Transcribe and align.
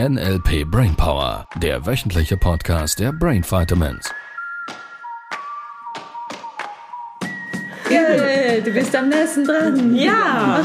NLP 0.00 0.64
Brainpower, 0.68 1.46
der 1.54 1.86
wöchentliche 1.86 2.36
Podcast 2.36 2.98
der 2.98 3.12
Brain 3.12 3.44
Vitamins. 3.44 4.12
Yay, 7.88 8.60
du 8.60 8.72
bist 8.72 8.96
am 8.96 9.08
nächsten 9.08 9.44
dran. 9.44 9.94
Ja. 9.94 10.64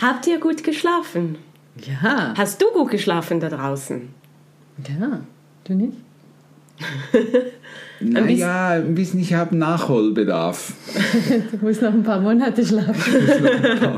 Habt 0.00 0.26
ihr 0.26 0.40
gut 0.40 0.64
geschlafen? 0.64 1.36
Ja. 1.76 2.32
Hast 2.38 2.62
du 2.62 2.72
gut 2.72 2.90
geschlafen 2.90 3.38
da 3.38 3.50
draußen? 3.50 4.08
Ja. 4.88 5.20
Du 5.64 5.74
nicht? 5.74 5.98
Naja, 8.04 8.70
ein 8.70 8.94
bisschen, 8.94 9.20
ich 9.20 9.34
habe 9.34 9.56
Nachholbedarf. 9.56 10.72
Du 11.52 11.64
musst 11.66 11.82
noch 11.82 11.92
ein 11.92 12.02
paar 12.02 12.20
Monate 12.20 12.64
schlafen. 12.64 12.94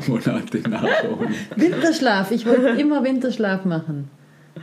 Ich 0.00 0.08
muss 0.08 0.26
noch 0.26 0.34
ein 0.36 0.44
paar 0.44 0.62
Monate 0.62 0.68
nachholen. 0.68 1.34
Winterschlaf. 1.56 2.30
Ich 2.30 2.46
wollte 2.46 2.68
immer 2.80 3.02
Winterschlaf 3.04 3.64
machen. 3.64 4.08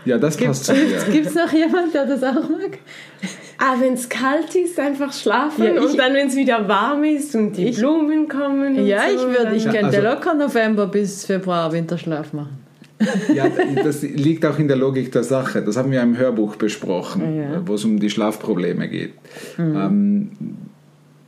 Ja, 0.05 0.17
das 0.17 0.38
passt 0.38 0.66
zu 0.66 0.73
mir. 0.73 0.97
Gibt 1.11 1.27
es 1.27 1.35
noch 1.35 1.52
jemand, 1.52 1.93
der 1.93 2.05
das 2.05 2.23
auch 2.23 2.49
mag? 2.49 2.80
Ah, 3.57 3.75
wenn 3.80 3.93
es 3.93 4.09
kalt 4.09 4.55
ist, 4.55 4.80
einfach 4.80 5.13
schlafen 5.13 5.63
Ja, 5.63 5.71
ich- 5.73 5.80
und 5.81 5.99
dann, 5.99 6.13
wenn 6.13 6.27
es 6.27 6.35
wieder 6.35 6.67
warm 6.67 7.03
ist 7.03 7.35
und 7.35 7.52
die 7.58 7.67
Ich- 7.67 7.77
Blumen 7.77 8.27
kommen. 8.27 8.77
und 8.77 8.85
Ja, 8.88 9.02
so, 9.09 9.16
ich 9.16 9.38
würde, 9.38 9.55
ich 9.55 9.66
Ja, 9.66 9.71
könnte 9.71 9.97
also- 9.97 10.02
locker 10.02 10.33
November 10.33 10.88
bis 10.88 11.25
Februar 11.25 11.71
Winterschlaf 11.71 12.33
machen. 12.33 12.58
Ja, 13.35 13.47
das 13.83 14.01
liegt 14.03 14.45
auch 14.45 14.59
in 14.59 14.67
der 14.67 14.77
Logik 14.77 15.11
der 15.11 15.23
Sache. 15.23 15.61
Das 15.61 15.77
haben 15.77 15.91
wir 15.91 16.01
im 16.01 16.17
Hörbuch 16.17 16.55
besprochen, 16.55 17.37
Ja. 17.37 17.61
wo 17.65 17.75
es 17.75 17.85
um 17.85 17.99
die 17.99 18.09
Schlafprobleme 18.09 18.87
geht. 18.89 19.13
Ähm, 19.57 20.29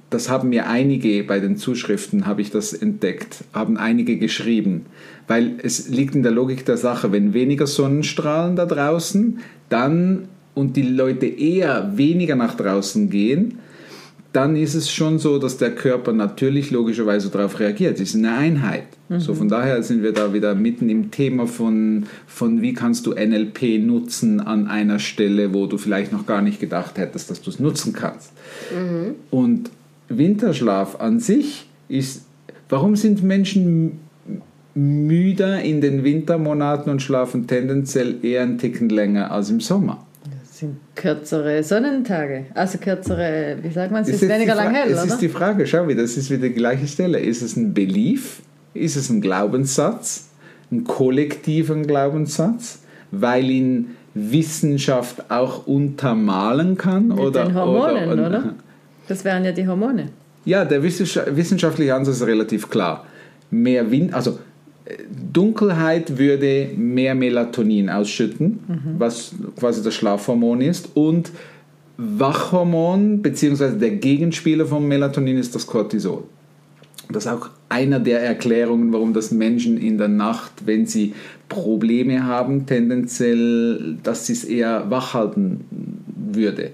das 0.10 0.30
haben 0.30 0.50
mir 0.50 0.68
einige 0.70 1.24
bei 1.24 1.40
den 1.40 1.58
Zuschriften, 1.58 2.28
habe 2.28 2.42
ich 2.42 2.52
das 2.52 2.72
entdeckt, 2.74 3.44
haben 3.52 3.78
einige 3.78 4.18
geschrieben. 4.18 4.86
Weil 5.28 5.54
es 5.64 5.90
liegt 5.90 6.14
in 6.16 6.22
der 6.24 6.32
Logik 6.32 6.66
der 6.66 6.78
Sache, 6.78 7.12
wenn 7.12 7.34
weniger 7.34 7.66
Sonnenstrahlen 7.66 8.56
da 8.56 8.66
draußen, 8.66 9.40
dann 9.70 10.28
und 10.54 10.76
die 10.76 10.84
Leute 10.84 11.26
eher 11.26 11.94
weniger 11.98 12.36
nach 12.36 12.56
draußen 12.56 13.10
gehen, 13.10 13.58
dann 14.34 14.56
ist 14.56 14.74
es 14.74 14.92
schon 14.92 15.20
so, 15.20 15.38
dass 15.38 15.58
der 15.58 15.76
Körper 15.76 16.12
natürlich 16.12 16.72
logischerweise 16.72 17.30
darauf 17.30 17.60
reagiert. 17.60 18.00
Es 18.00 18.10
ist 18.10 18.16
eine 18.16 18.34
Einheit. 18.34 18.88
So 19.20 19.36
von 19.36 19.48
daher 19.48 19.84
sind 19.84 20.02
wir 20.02 20.12
da 20.12 20.34
wieder 20.34 20.56
mitten 20.56 20.90
im 20.90 21.12
Thema 21.12 21.46
von, 21.46 22.08
von 22.26 22.64
wie 22.64 22.74
kannst 22.74 23.06
du 23.06 23.12
NLP 23.12 23.80
nutzen 23.80 24.40
an 24.40 24.68
einer 24.68 24.98
Stelle, 24.98 25.54
wo 25.54 25.68
du 25.68 25.78
vielleicht 25.78 26.12
noch 26.12 26.26
gar 26.26 26.42
nicht 26.42 26.60
gedacht 26.60 26.98
hättest, 26.98 27.30
dass 27.30 27.42
du 27.42 27.52
es 27.52 27.60
nutzen 27.60 27.94
kannst. 27.94 28.32
Und 29.30 29.70
Winterschlaf 30.10 31.00
an 31.00 31.20
sich 31.20 31.68
ist, 31.88 32.26
warum 32.70 32.96
sind 32.96 33.22
Menschen 33.22 34.00
müder 34.74 35.62
in 35.62 35.82
den 35.82 36.04
Wintermonaten 36.04 36.92
und 36.92 37.04
schlafen 37.04 37.46
tendenziell 37.46 38.16
eher 38.26 38.42
einen 38.42 38.58
Ticken 38.58 38.90
länger 38.90 39.30
als 39.30 39.52
im 39.52 39.60
Sommer? 39.60 40.04
Das 40.54 40.60
sind 40.60 40.78
kürzere 40.94 41.64
Sonnentage. 41.64 42.46
Also 42.54 42.78
kürzere, 42.78 43.58
wie 43.64 43.72
sagt 43.72 43.92
man, 43.92 44.04
es 44.04 44.10
ist, 44.10 44.22
jetzt 44.22 44.30
weniger 44.30 44.54
lang 44.54 44.72
hell, 44.72 44.92
Es 44.92 45.02
oder? 45.02 45.12
ist 45.12 45.18
die 45.20 45.28
Frage, 45.28 45.66
schau 45.66 45.88
wieder, 45.88 46.04
das 46.04 46.16
ist 46.16 46.30
wieder 46.30 46.44
die 46.48 46.54
gleiche 46.54 46.86
Stelle. 46.86 47.18
Ist 47.20 47.42
es 47.42 47.58
ein 47.58 47.74
Belief? 47.74 48.44
Ist 48.76 48.96
es 48.96 49.10
ein 49.10 49.20
Glaubenssatz? 49.20 50.28
Ein 50.72 50.84
kollektiven 50.84 51.88
Glaubenssatz? 51.88 52.84
Weil 53.10 53.50
ihn 53.50 53.96
Wissenschaft 54.14 55.32
auch 55.32 55.66
untermalen 55.66 56.78
kann? 56.78 57.08
Mit 57.08 57.18
oder, 57.18 57.46
den 57.46 57.56
Hormonen, 57.56 58.10
oder? 58.12 58.28
oder? 58.28 58.56
Das 59.08 59.26
wären 59.26 59.44
ja 59.46 59.54
die 59.54 59.68
Hormone. 59.68 60.10
Ja, 60.46 60.66
der 60.66 60.84
wissenscha- 60.84 61.36
wissenschaftliche 61.36 61.96
Ansatz 61.96 62.18
ist 62.18 62.28
relativ 62.28 62.70
klar. 62.70 63.08
Mehr 63.50 63.90
Wind, 63.90 64.14
also 64.14 64.38
Dunkelheit 65.32 66.18
würde 66.18 66.70
mehr 66.76 67.16
Melatonin 67.16 67.90
ausschütten, 67.90 68.60
was 68.98 69.34
quasi 69.58 69.82
das 69.82 69.94
Schlafhormon 69.94 70.62
ist. 70.62 70.90
Und 70.96 71.32
Wachhormon, 71.98 73.22
beziehungsweise 73.22 73.78
der 73.78 73.92
Gegenspieler 73.92 74.66
von 74.66 74.88
Melatonin 74.88 75.38
ist 75.38 75.56
das 75.56 75.68
Cortisol. 75.68 76.24
Das 77.10 77.26
ist 77.26 77.32
auch 77.32 77.50
einer 77.70 78.00
der 78.00 78.22
Erklärungen, 78.22 78.92
warum 78.92 79.14
das 79.14 79.32
Menschen 79.32 79.78
in 79.78 79.98
der 79.98 80.08
Nacht, 80.08 80.52
wenn 80.66 80.86
sie 80.86 81.14
Probleme 81.50 82.26
haben, 82.26 82.66
tendenziell, 82.66 83.98
dass 84.04 84.26
sie 84.26 84.34
es 84.34 84.44
eher 84.44 84.90
wach 84.90 85.14
halten 85.14 86.03
würde. 86.36 86.72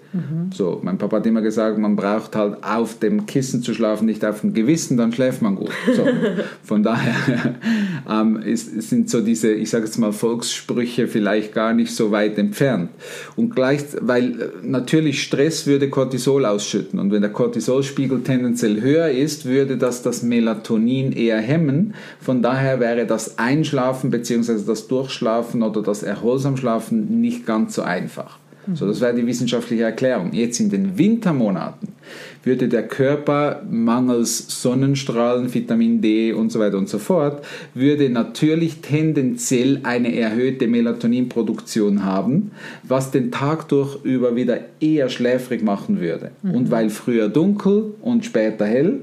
So, 0.53 0.79
mein 0.83 0.97
Papa 0.97 1.17
hat 1.17 1.25
immer 1.25 1.41
gesagt, 1.41 1.77
man 1.77 1.95
braucht 1.95 2.35
halt 2.35 2.63
auf 2.63 2.99
dem 2.99 3.25
Kissen 3.25 3.61
zu 3.61 3.73
schlafen, 3.73 4.05
nicht 4.05 4.25
auf 4.25 4.41
dem 4.41 4.53
Gewissen, 4.53 4.97
dann 4.97 5.11
schläft 5.11 5.41
man 5.41 5.55
gut. 5.55 5.71
So, 5.95 6.05
von 6.63 6.83
daher 6.83 7.55
ähm, 8.09 8.41
ist, 8.41 8.81
sind 8.81 9.09
so 9.09 9.21
diese, 9.21 9.51
ich 9.51 9.69
sage 9.69 9.85
jetzt 9.85 9.97
mal, 9.97 10.11
Volkssprüche 10.11 11.07
vielleicht 11.07 11.53
gar 11.53 11.73
nicht 11.73 11.93
so 11.93 12.11
weit 12.11 12.37
entfernt. 12.37 12.89
Und 13.35 13.55
gleich, 13.55 13.81
weil 14.01 14.41
äh, 14.41 14.49
natürlich 14.63 15.23
Stress 15.23 15.67
würde 15.67 15.89
Cortisol 15.89 16.45
ausschütten 16.45 16.99
und 16.99 17.11
wenn 17.11 17.21
der 17.21 17.31
Cortisolspiegel 17.31 18.21
tendenziell 18.23 18.81
höher 18.81 19.09
ist, 19.09 19.45
würde 19.45 19.77
das 19.77 20.01
das 20.01 20.23
Melatonin 20.23 21.11
eher 21.11 21.39
hemmen. 21.39 21.93
Von 22.19 22.41
daher 22.41 22.79
wäre 22.79 23.05
das 23.05 23.37
Einschlafen 23.37 24.09
bzw. 24.09 24.59
das 24.65 24.87
Durchschlafen 24.87 25.63
oder 25.63 25.81
das 25.81 26.03
Erholsamschlafen 26.03 27.21
nicht 27.21 27.45
ganz 27.45 27.75
so 27.75 27.81
einfach. 27.81 28.39
So, 28.73 28.87
das 28.87 29.01
wäre 29.01 29.15
die 29.15 29.25
wissenschaftliche 29.25 29.83
Erklärung. 29.83 30.33
Jetzt 30.33 30.59
in 30.59 30.69
den 30.69 30.97
Wintermonaten 30.97 31.89
würde 32.43 32.67
der 32.67 32.87
Körper 32.87 33.61
mangels 33.69 34.61
Sonnenstrahlen, 34.61 35.53
Vitamin 35.53 36.01
D 36.01 36.33
und 36.33 36.51
so 36.51 36.59
weiter 36.59 36.77
und 36.77 36.89
so 36.89 36.97
fort, 36.97 37.45
würde 37.73 38.09
natürlich 38.09 38.81
tendenziell 38.81 39.81
eine 39.83 40.15
erhöhte 40.15 40.67
Melatoninproduktion 40.67 42.03
haben, 42.03 42.51
was 42.83 43.11
den 43.11 43.31
Tag 43.31 43.67
durch 43.67 44.03
über 44.03 44.35
wieder 44.35 44.59
eher 44.79 45.09
schläfrig 45.09 45.63
machen 45.63 45.99
würde. 45.99 46.31
Und 46.43 46.71
weil 46.71 46.89
früher 46.89 47.29
dunkel 47.29 47.93
und 48.01 48.25
später 48.25 48.65
hell, 48.65 49.01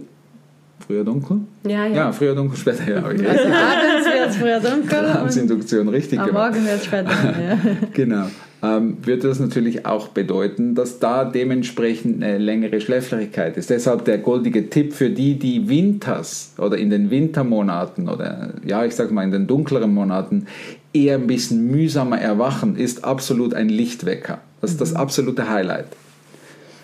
früher 0.87 1.05
dunkel? 1.05 1.41
Ja, 1.65 1.87
ja. 1.87 1.95
Ja, 1.95 2.13
früher 2.13 2.35
dunkel, 2.35 2.57
später 2.57 2.83
hell. 2.85 3.03
ich 3.15 3.29
Also 3.29 3.45
abends 3.45 4.07
wird 4.07 4.31
es 4.31 4.37
früher 4.37 4.61
dunkel 4.61 4.99
und 5.05 5.17
Abendinduktion 5.17 5.89
richtig 5.89 6.19
am 6.19 6.27
gemacht. 6.27 6.55
Morgen 6.55 6.67
wird 6.67 6.77
es 6.77 6.85
später. 6.85 7.11
Ja. 7.11 7.59
Genau. 7.93 8.27
Ähm, 8.63 8.97
würde 9.03 9.29
das 9.29 9.39
natürlich 9.39 9.85
auch 9.85 10.09
bedeuten, 10.09 10.75
dass 10.75 10.99
da 10.99 11.25
dementsprechend 11.25 12.23
eine 12.23 12.39
längere 12.39 12.81
Schläfrigkeit 12.81 13.57
ist. 13.59 13.69
Deshalb 13.69 14.07
der 14.07 14.19
goldige 14.19 14.71
Tipp 14.71 14.95
für 14.95 15.11
die, 15.11 15.39
die 15.39 15.69
winters 15.69 16.55
oder 16.57 16.79
in 16.79 16.89
den 16.89 17.11
Wintermonaten 17.11 18.09
oder 18.09 18.55
ja, 18.65 18.85
ich 18.85 18.95
sag 18.95 19.11
mal 19.11 19.25
in 19.25 19.31
den 19.31 19.47
dunkleren 19.47 19.93
Monaten 19.93 20.47
eher 20.95 21.17
ein 21.17 21.27
bisschen 21.27 21.71
mühsamer 21.71 22.19
erwachen, 22.19 22.77
ist 22.77 23.05
absolut 23.05 23.53
ein 23.53 23.69
Lichtwecker. 23.69 24.39
Das 24.63 24.71
ist 24.71 24.81
das 24.81 24.95
absolute 24.95 25.51
Highlight. 25.51 25.87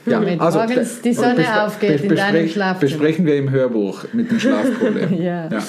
Ja, 0.04 0.20
Damit 0.20 0.40
morgens 0.40 1.00
die 1.00 1.12
Sonne 1.12 1.64
aufgeht 1.64 2.02
in 2.02 2.14
deinem 2.14 2.48
Schlafzimmer. 2.48 2.90
Besprechen 2.90 3.24
wir 3.24 3.36
im 3.36 3.50
Hörbuch 3.50 4.04
mit 4.12 4.30
dem 4.30 4.40
Schlafproblem. 4.40 5.12
Ja. 5.22 5.48
ja. 5.48 5.62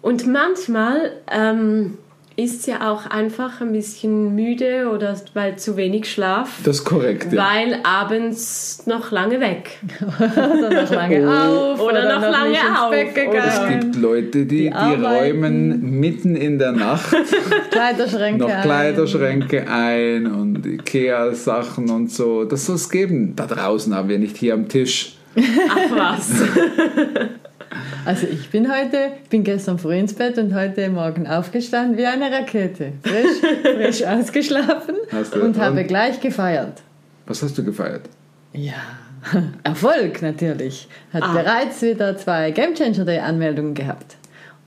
Und 0.00 0.26
manchmal 0.26 1.12
ähm, 1.30 1.98
ist 2.36 2.66
ja 2.66 2.90
auch 2.90 3.06
einfach 3.06 3.60
ein 3.60 3.70
bisschen 3.72 4.34
müde 4.34 4.90
oder 4.92 5.16
weil 5.34 5.56
zu 5.56 5.76
wenig 5.76 6.10
Schlaf, 6.10 6.58
Das 6.64 6.78
ist 6.78 6.84
korrekt. 6.84 7.32
Ja. 7.32 7.44
weil 7.44 7.78
abends 7.84 8.82
noch 8.86 9.10
lange 9.12 9.40
weg. 9.40 9.78
Oder 10.18 10.82
noch 10.82 10.90
lange 10.90 11.28
auf. 11.48 11.80
Oder 11.80 12.14
noch 12.20 12.28
lange 12.30 12.50
nicht 12.50 12.60
ins 12.64 12.78
auf. 12.80 12.90
Bett 12.90 13.28
Oder- 13.28 13.44
Es 13.46 13.68
gibt 13.68 13.96
Leute, 13.96 14.46
die, 14.46 14.46
die, 14.46 14.72
arbeiten. 14.72 15.04
räumen 15.04 16.00
mitten 16.00 16.34
in 16.34 16.58
der 16.58 16.72
Nacht 16.72 17.14
Kleiderschränke. 17.70 18.38
noch 18.42 18.48
ein. 18.50 18.62
Kleiderschränke 18.62 19.68
ein 19.70 20.26
und 20.26 20.66
Ikea-Sachen 20.66 21.88
und 21.90 22.10
so. 22.10 22.44
Das 22.44 22.66
soll 22.66 22.76
es 22.76 22.90
geben. 22.90 23.34
Da 23.36 23.46
draußen 23.46 23.94
haben 23.94 24.08
wir 24.08 24.18
nicht 24.18 24.36
hier 24.36 24.54
am 24.54 24.68
Tisch. 24.68 25.16
Ach 25.36 25.90
was. 26.18 26.30
Also 28.04 28.26
ich 28.26 28.50
bin 28.50 28.70
heute, 28.70 29.12
bin 29.30 29.44
gestern 29.44 29.78
früh 29.78 29.96
ins 29.96 30.14
Bett 30.14 30.36
und 30.38 30.54
heute 30.54 30.88
Morgen 30.90 31.26
aufgestanden 31.26 31.96
wie 31.96 32.06
eine 32.06 32.30
Rakete. 32.30 32.92
Frisch, 33.02 33.40
frisch 33.62 34.04
ausgeschlafen 34.06 34.96
du- 35.32 35.40
und 35.40 35.58
habe 35.58 35.80
und? 35.80 35.88
gleich 35.88 36.20
gefeiert. 36.20 36.82
Was 37.26 37.42
hast 37.42 37.56
du 37.56 37.64
gefeiert? 37.64 38.02
Ja, 38.52 38.74
Erfolg 39.62 40.20
natürlich. 40.22 40.88
Hat 41.12 41.32
bereits 41.32 41.80
wieder 41.82 42.16
zwei 42.16 42.50
Game 42.50 42.74
Changer 42.74 43.04
Day 43.04 43.18
Anmeldungen 43.20 43.74
gehabt. 43.74 44.16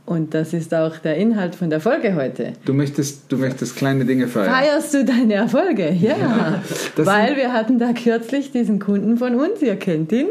Und 0.07 0.33
das 0.33 0.53
ist 0.53 0.73
auch 0.73 0.97
der 0.99 1.17
Inhalt 1.17 1.53
von 1.53 1.69
der 1.69 1.81
Folge 1.81 2.15
heute. 2.15 2.53
Du 2.63 2.73
möchtest, 2.73 3.23
du 3.29 3.35
möchtest 3.35 3.75
kleine 3.75 4.05
Dinge 4.05 4.29
feiern. 4.29 4.49
Feierst 4.53 4.93
du 4.93 5.03
deine 5.03 5.33
Erfolge? 5.33 5.91
Ja. 5.91 6.61
das 6.95 7.05
Weil 7.05 7.35
wir 7.35 7.51
hatten 7.51 7.77
da 7.77 7.91
kürzlich 7.91 8.51
diesen 8.53 8.79
Kunden 8.79 9.17
von 9.17 9.35
uns, 9.35 9.61
ihr 9.61 9.75
kennt 9.75 10.13
ihn, 10.13 10.27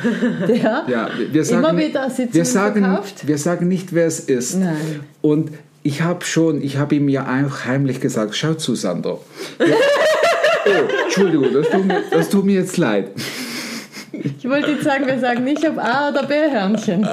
der 0.48 0.56
Ja, 0.88 1.10
wir- 1.30 1.44
sagen, 1.44 1.62
immer 1.62 1.76
wieder 1.76 2.08
Sitzungen 2.08 2.32
wir 2.32 2.44
sagen, 2.46 2.80
verkauft. 2.84 3.28
wir 3.28 3.36
sagen 3.36 3.68
nicht, 3.68 3.92
wer 3.94 4.06
es 4.06 4.18
ist. 4.20 4.54
Nein. 4.60 4.74
Und 5.20 5.50
ich 5.82 6.00
habe 6.00 6.24
schon, 6.24 6.62
ich 6.62 6.78
habe 6.78 6.94
ihm 6.94 7.10
ja 7.10 7.24
auch 7.24 7.66
heimlich 7.66 8.00
gesagt, 8.00 8.34
schau 8.34 8.54
zu, 8.54 8.74
Sandro. 8.76 9.22
oh, 9.60 11.04
Entschuldigung, 11.04 11.52
das 11.52 11.68
tut, 11.68 11.84
mir, 11.84 12.02
das 12.10 12.28
tut 12.30 12.44
mir 12.46 12.54
jetzt 12.54 12.78
leid. 12.78 13.10
Ich 14.38 14.48
wollte 14.48 14.70
jetzt 14.70 14.84
sagen, 14.84 15.06
wir 15.06 15.18
sagen 15.18 15.42
nicht, 15.44 15.68
ob 15.68 15.78
A 15.78 16.10
oder 16.10 16.22
B 16.24 16.34
Hörnchen. 16.34 17.06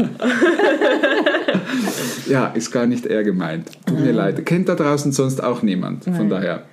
Ja, 2.27 2.47
ist 2.47 2.71
gar 2.71 2.85
nicht 2.85 3.05
er 3.05 3.23
gemeint. 3.23 3.69
Tut 3.85 3.99
mir 3.99 4.11
leid. 4.11 4.45
Kennt 4.45 4.69
da 4.69 4.75
draußen 4.75 5.11
sonst 5.11 5.43
auch 5.43 5.61
niemand. 5.61 6.03
Von 6.03 6.13
Nein. 6.13 6.29
daher. 6.29 6.63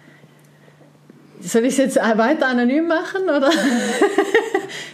Soll 1.40 1.62
ich 1.62 1.72
es 1.72 1.78
jetzt 1.78 1.96
weiter 1.96 2.46
anonym 2.48 2.86
machen 2.86 3.22
oder 3.24 3.50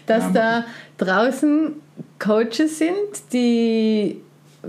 dass 0.06 0.24
Ja. 0.24 0.64
da 0.98 1.04
draußen 1.04 1.72
Coaches 2.18 2.78
sind, 2.78 3.32
die 3.32 4.20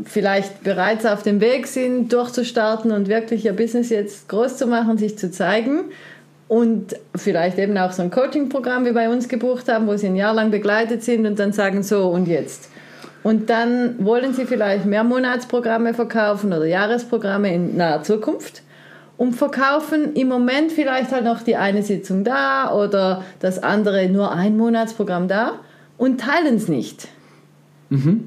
vielleicht 0.06 0.64
bereits 0.64 1.06
auf 1.06 1.24
dem 1.24 1.40
Weg 1.42 1.68
sind, 1.68 2.12
durchzustarten 2.14 2.92
und 2.92 3.08
wirklich 3.08 3.46
ihr 3.46 3.54
Business 3.54 3.90
jetzt 3.90 4.28
groß 4.30 4.58
zu 4.58 4.68
machen, 4.68 4.98
sich 4.98 5.18
zu 5.18 5.32
zeigen 5.32 5.86
und 6.50 6.96
vielleicht 7.16 7.58
eben 7.60 7.78
auch 7.78 7.94
so 7.94 8.02
ein 8.02 8.12
Coaching-Programm 8.12 8.84
wie 8.86 8.92
bei 8.92 9.10
uns 9.10 9.30
gebucht 9.30 9.70
haben, 9.70 9.88
wo 9.88 9.96
sie 9.96 10.08
ein 10.08 10.16
Jahr 10.18 10.34
lang 10.34 10.52
begleitet 10.52 11.04
sind 11.04 11.26
und 11.26 11.40
dann 11.40 11.54
sagen 11.54 11.84
so 11.84 12.10
und 12.10 12.28
jetzt. 12.28 12.70
Und 13.24 13.50
dann 13.50 14.04
wollen 14.04 14.34
sie 14.34 14.46
vielleicht 14.46 14.86
mehr 14.86 15.04
Monatsprogramme 15.04 15.94
verkaufen 15.94 16.52
oder 16.52 16.66
Jahresprogramme 16.66 17.54
in 17.54 17.78
naher 17.78 18.02
Zukunft 18.02 18.64
und 19.18 19.34
verkaufen 19.34 20.16
im 20.16 20.28
Moment 20.28 20.72
vielleicht 20.72 21.12
halt 21.12 21.24
noch 21.24 21.42
die 21.42 21.56
eine 21.56 21.84
Sitzung 21.84 22.24
da 22.24 22.74
oder 22.74 23.24
das 23.40 23.62
andere 23.62 24.10
nur 24.10 24.32
ein 24.32 24.58
Monatsprogramm 24.58 25.28
da 25.28 25.60
und 25.98 26.20
teilen 26.20 26.56
es 26.56 26.68
nicht. 26.68 27.10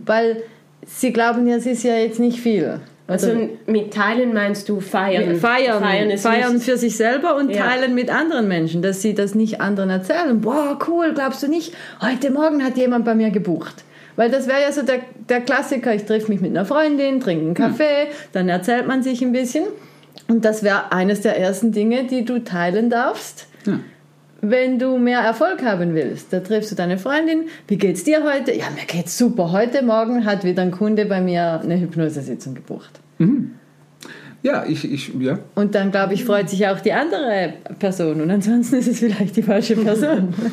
Weil 0.07 0.43
sie 0.87 1.13
glauben 1.13 1.49
ja, 1.49 1.57
es 1.57 1.67
ist 1.67 1.83
ja 1.83 1.97
jetzt 1.97 2.21
nicht 2.21 2.39
viel. 2.39 2.81
Also 3.09 3.49
mit 3.67 3.93
Teilen 3.93 4.33
meinst 4.33 4.69
du 4.69 4.81
feiern? 4.81 5.37
feiern, 5.37 5.83
feiern, 5.83 6.19
feiern 6.19 6.61
für 6.61 6.77
sich 6.77 6.97
selber 6.97 7.37
und 7.37 7.51
Ja. 7.51 7.67
teilen 7.67 7.95
mit 7.95 8.11
anderen 8.11 8.49
Menschen, 8.49 8.81
dass 8.81 9.03
sie 9.03 9.13
das 9.15 9.35
nicht 9.35 9.61
anderen 9.61 9.91
erzählen. 9.91 10.41
Boah, 10.41 10.79
cool, 10.89 11.13
glaubst 11.13 11.43
du 11.43 11.49
nicht? 11.49 11.75
Heute 12.01 12.31
Morgen 12.31 12.65
hat 12.65 12.77
jemand 12.77 13.05
bei 13.05 13.15
mir 13.15 13.31
gebucht. 13.31 13.85
Weil 14.17 14.31
das 14.31 14.47
wäre 14.47 14.61
ja 14.63 14.73
so 14.73 14.83
der, 14.83 15.01
der 15.29 15.41
Klassiker, 15.41 15.95
ich 15.95 16.05
treffe 16.05 16.31
mich 16.31 16.41
mit 16.41 16.51
einer 16.51 16.65
Freundin, 16.65 17.21
trinke 17.21 17.45
einen 17.47 17.55
Kaffee, 17.55 18.09
dann 18.33 18.49
erzählt 18.49 18.87
man 18.87 19.03
sich 19.03 19.23
ein 19.23 19.33
bisschen. 19.33 19.65
Und 20.29 20.45
das 20.45 20.63
wäre 20.63 20.93
eines 20.93 21.23
der 21.23 21.39
ersten 21.39 21.73
Dinge, 21.73 22.05
die 22.05 22.25
du 22.25 22.39
teilen 22.45 22.89
darfst, 22.91 23.47
Ja. 23.67 23.81
Wenn 24.43 24.79
du 24.81 24.99
mehr 24.99 25.21
Erfolg 25.21 25.63
haben 25.65 25.95
willst. 25.95 26.33
Da 26.33 26.41
triffst 26.41 26.73
du 26.73 26.75
deine 26.75 26.99
Freundin, 26.99 27.45
wie 27.69 27.79
geht's 27.79 28.03
dir 28.03 28.25
heute? 28.25 28.53
Ja, 28.53 28.67
mir 28.75 28.85
geht's 28.87 29.17
super. 29.17 29.53
Heute 29.53 29.83
Morgen 29.83 30.25
hat 30.25 30.45
wieder 30.45 30.63
ein 30.63 30.73
Kunde 30.73 31.07
bei 31.07 31.21
mir 31.21 31.61
eine 31.63 31.81
Hypnosesitzung 31.81 32.55
gebucht. 32.55 33.01
Ja, 34.43 34.65
ich, 34.67 34.85
ich, 34.93 35.13
ja. 35.21 35.39
Und 35.55 35.77
dann, 35.77 35.93
glaube 35.93 36.15
ich, 36.15 36.25
freut 36.25 36.51
sich 36.51 36.67
auch 36.67 36.81
die 36.81 36.93
andere 36.93 37.55
Person. 37.79 38.21
Und 38.21 38.31
ansonsten 38.33 38.77
ist 38.77 38.89
es 38.89 38.99
vielleicht 38.99 39.37
die 39.37 39.43
falsche 39.43 39.77
Person. 39.77 40.35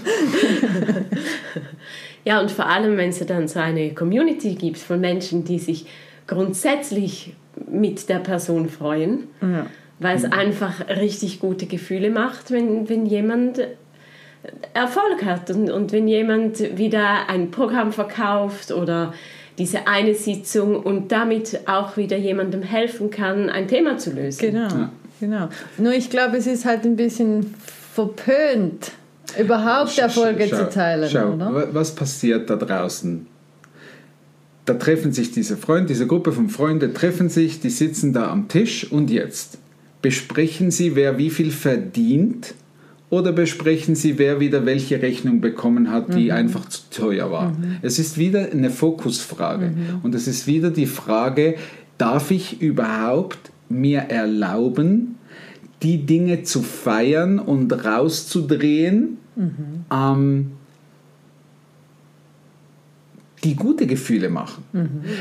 Ja, 2.26 2.42
und 2.42 2.52
vor 2.52 2.68
allem, 2.68 2.98
wenn 2.98 3.10
es 3.10 3.26
dann 3.26 3.48
so 3.48 3.60
eine 3.60 3.94
Community 3.94 4.54
gibt 4.56 4.78
von 4.78 5.00
Menschen, 5.00 5.46
die 5.46 5.58
sich 5.58 5.86
grundsätzlich 6.28 7.34
mit 7.72 8.10
der 8.10 8.20
Person 8.20 8.68
freuen, 8.68 9.30
Ja. 9.42 9.66
Weil 10.00 10.16
es 10.18 10.24
einfach 10.26 10.88
richtig 10.90 11.40
gute 11.40 11.66
Gefühle 11.66 12.10
macht, 12.10 12.52
wenn, 12.52 12.88
wenn 12.90 13.06
jemand 13.06 13.60
Erfolg 14.74 15.26
hat 15.26 15.52
und, 15.52 15.70
und 15.70 15.92
wenn 15.92 16.08
jemand 16.08 16.78
wieder 16.78 17.28
ein 17.30 17.52
Programm 17.52 17.92
verkauft 17.92 18.72
oder 18.72 19.14
diese 19.58 19.88
eine 19.88 20.16
Sitzung 20.16 20.78
und 20.82 21.12
damit 21.12 21.62
auch 21.68 21.98
wieder 21.98 22.16
jemandem 22.18 22.62
helfen 22.62 23.10
kann, 23.10 23.50
ein 23.50 23.68
Thema 23.68 23.98
zu 23.98 24.12
lösen. 24.12 24.40
Genau, 24.40 24.68
genau. 25.20 25.50
Nur 25.78 25.92
ich 25.92 26.10
glaube, 26.10 26.38
es 26.38 26.48
ist 26.48 26.64
halt 26.64 26.86
ein 26.86 26.96
bisschen 26.96 27.54
verpönt, 27.94 28.94
überhaupt 29.38 29.98
Erfolge 29.98 30.48
Schau, 30.50 30.56
zu 30.58 30.70
teilen, 30.70 31.10
Schau, 31.10 31.34
oder? 31.34 31.54
wa- 31.54 31.68
was 31.74 31.94
passiert 31.94 32.50
da 32.50 32.56
draußen? 32.56 33.28
Da 34.66 34.76
treffen 34.76 35.12
sich 35.12 35.32
diese 35.32 35.58
Freunde, 35.58 35.88
diese 35.88 36.08
Gruppe 36.08 36.32
von 36.32 36.48
Freunden 36.48 36.94
treffen 36.94 37.28
sich, 37.28 37.60
die 37.60 37.70
sitzen 37.72 38.14
da 38.14 38.30
am 38.32 38.48
Tisch 38.48 38.90
und 38.90 39.10
jetzt 39.10 39.58
besprechen 40.02 40.72
sie, 40.72 40.96
wer 40.96 41.18
wie 41.18 41.30
viel 41.30 41.52
verdient? 41.52 42.54
Oder 43.10 43.32
besprechen 43.32 43.96
sie, 43.96 44.20
wer 44.20 44.40
wieder 44.40 44.66
welche 44.68 45.02
Rechnung 45.02 45.42
bekommen 45.42 45.90
hat, 45.92 46.14
die 46.14 46.32
einfach 46.32 46.70
zu 46.70 46.82
teuer 46.92 47.32
war. 47.32 47.56
Es 47.82 47.98
ist 47.98 48.20
wieder 48.20 48.52
eine 48.52 48.70
Fokusfrage. 48.70 49.74
Und 50.04 50.14
es 50.14 50.28
ist 50.28 50.46
wieder 50.46 50.70
die 50.70 50.86
Frage, 50.86 51.56
darf 51.98 52.30
ich 52.30 52.62
überhaupt 52.62 53.52
mir 53.68 54.02
erlauben, 54.02 55.16
die 55.82 56.06
Dinge 56.06 56.44
zu 56.44 56.62
feiern 56.62 57.40
und 57.40 57.72
rauszudrehen, 57.84 59.18
ähm, 59.92 60.52
die 63.44 63.56
gute 63.56 63.88
Gefühle 63.88 64.30
machen. 64.30 64.64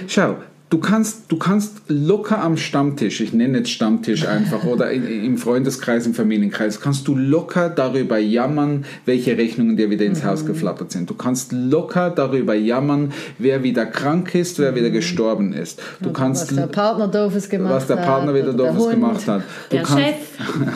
Schau, 0.09 0.37
du 0.71 0.79
kannst, 0.79 1.23
du 1.29 1.39
kannst 1.39 1.83
locker 1.89 2.43
am 2.43 2.57
Stammtisch, 2.57 3.21
ich 3.21 3.33
nenne 3.33 3.59
jetzt 3.59 3.71
Stammtisch 3.71 4.27
einfach, 4.27 4.65
oder 4.65 4.91
in, 4.91 5.07
im 5.07 5.39
Freundeskreis, 5.39 6.07
im 6.07 6.15
Familienkreis, 6.15 6.81
kannst 6.81 7.09
du 7.09 7.17
locker 7.17 7.71
darüber 7.71 8.19
jammern, 8.19 8.85
welche 9.05 9.37
Rechnungen 9.39 9.77
dir 9.77 9.91
wieder 9.91 10.05
ins 10.05 10.25
Haus 10.25 10.45
geflattert 10.45 10.93
sind. 10.93 11.09
Du 11.09 11.15
kannst 11.15 11.53
locker 11.53 12.11
darüber 12.11 12.55
jammern, 12.55 13.13
wer 13.39 13.63
wieder 13.63 13.87
krank 13.87 14.35
ist, 14.35 14.59
wer 14.59 14.75
wieder 14.75 14.91
gestorben 14.91 15.53
ist. 15.53 15.81
Du 16.01 16.13
kannst 16.13 16.51
was 16.51 16.57
der 16.57 16.67
Partner 16.67 17.09
doofes 17.09 17.49
gemacht 17.49 17.71
hat. 17.71 17.77
was 17.77 17.87
der 17.87 17.97
Partner 17.97 18.35
wieder 18.35 18.53
doofes 18.53 18.91
gemacht 18.91 19.27
hat. 19.27 19.43
Du 19.71 19.77
Der 19.77 19.83
kannst, 19.83 20.05
Chef. 20.05 20.17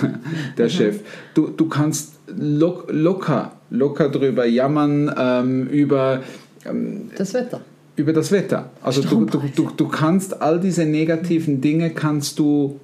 der 0.58 0.68
Chef. 0.68 1.00
Du, 1.34 1.48
du 1.48 1.68
kannst 1.68 2.12
lock, 2.26 2.86
locker, 2.90 3.52
locker 3.70 4.08
drüber 4.08 4.46
jammern 4.46 5.12
ähm, 5.18 5.66
über, 5.68 6.20
Das 7.16 7.34
Wetter. 7.34 7.60
Über 7.96 8.12
das 8.12 8.32
Wetter. 8.32 8.70
Also 8.82 9.02
du, 9.02 9.24
du, 9.26 9.42
du, 9.54 9.70
du 9.76 9.88
kannst 9.88 10.40
all 10.40 10.60
diese 10.60 10.84
negativen 10.84 11.60
Dinge 11.60 11.90
kannst 11.90 12.38
du 12.38 12.80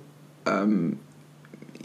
ähm, 0.47 0.97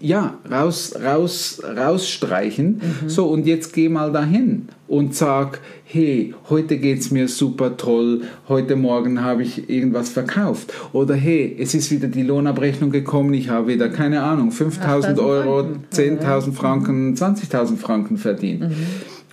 ja, 0.04 0.38
raus, 0.52 0.94
raus, 1.02 1.62
rausstreichen. 1.64 2.82
So, 3.08 3.28
und 3.28 3.48
jetzt 3.48 3.72
geh 3.72 3.88
mal 3.88 4.12
dahin 4.12 4.68
und 4.90 5.16
sag, 5.16 5.62
hey, 5.86 6.36
heute 6.50 6.78
geht's 6.78 7.10
mir 7.10 7.30
super 7.30 7.78
toll, 7.78 8.24
heute 8.50 8.76
Morgen 8.76 9.22
habe 9.24 9.44
ich 9.44 9.70
irgendwas 9.70 10.10
verkauft. 10.10 10.74
Oder 10.92 11.16
hey, 11.16 11.56
es 11.58 11.74
ist 11.74 11.90
wieder 11.90 12.10
die 12.10 12.24
Lohnabrechnung 12.24 12.92
gekommen, 12.92 13.34
ich 13.34 13.48
habe 13.48 13.68
wieder, 13.70 13.88
keine 13.88 14.24
Ahnung, 14.24 14.52
5000 14.52 15.18
8.000 15.18 15.26
Euro, 15.26 15.64
Franken. 15.64 16.20
10.000 16.20 16.52
Franken, 16.52 17.16
20.000 17.16 17.78
Franken 17.78 18.18
verdient. 18.18 18.74